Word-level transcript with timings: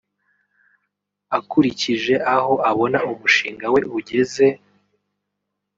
Akurikije 1.37 2.15
aho 2.35 2.53
abona 2.69 2.99
umushinga 3.11 3.65
we 3.73 3.79
ugeze 3.97 4.45